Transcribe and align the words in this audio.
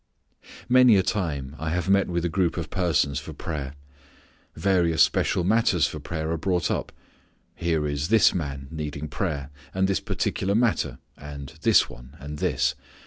Many 0.67 0.95
a 0.97 1.03
time 1.03 1.55
I 1.59 1.69
have 1.69 1.87
met 1.87 2.07
with 2.07 2.25
a 2.25 2.27
group 2.27 2.57
of 2.57 2.71
persons 2.71 3.19
for 3.19 3.33
prayer. 3.33 3.75
Various 4.55 5.03
special 5.03 5.43
matters 5.43 5.85
for 5.85 5.99
prayer 5.99 6.31
are 6.31 6.37
brought 6.37 6.71
up. 6.71 6.91
Here 7.53 7.85
is 7.85 8.07
this 8.07 8.33
man, 8.33 8.67
needing 8.71 9.07
prayer, 9.07 9.51
and 9.75 9.87
this 9.87 9.99
particular 9.99 10.55
matter, 10.55 10.97
and 11.17 11.53
this 11.61 11.87
one, 11.87 12.17
and 12.19 12.39
this. 12.39 12.73